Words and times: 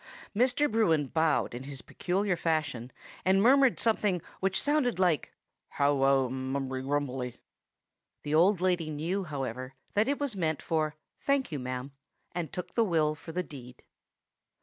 Mr. 0.35 0.67
Bruin 0.67 1.05
bowed 1.05 1.53
in 1.53 1.65
his 1.65 1.83
peculiar 1.83 2.35
fashion, 2.35 2.91
and 3.23 3.39
murmured 3.43 3.77
something 3.77 4.19
which 4.39 4.59
sounded 4.59 4.97
like 4.97 5.31
"How 5.69 5.93
wow 5.93 6.27
mumberygrubble." 6.27 7.35
The 8.23 8.33
old 8.33 8.61
lady 8.61 8.89
knew, 8.89 9.25
however, 9.25 9.75
that 9.93 10.07
it 10.07 10.19
was 10.19 10.35
meant 10.35 10.59
for 10.59 10.95
"Thank 11.19 11.51
you, 11.51 11.59
ma'am," 11.59 11.91
and 12.31 12.51
took 12.51 12.73
the 12.73 12.83
will 12.83 13.13
for 13.13 13.31
the 13.31 13.43
deed. 13.43 13.83